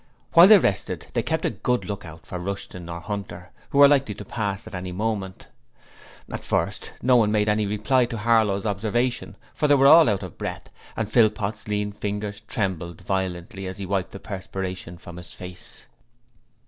[0.33, 3.87] While they rested they kept a good look out for Rushton or Hunter, who were
[3.87, 5.45] likely to pass by at any moment.
[6.27, 10.23] At first, no one made any reply to Harlow's observation, for they were all out
[10.23, 15.33] of breath and Philpot's lean fingers trembled violently as he wiped the perspiration from his
[15.35, 15.85] face.